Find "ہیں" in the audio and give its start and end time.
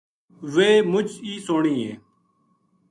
1.85-1.97